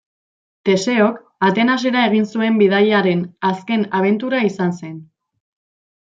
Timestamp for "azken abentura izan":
3.53-4.73